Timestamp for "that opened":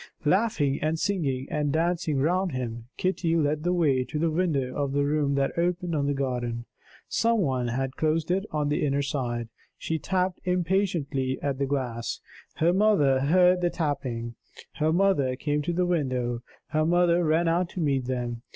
5.35-5.93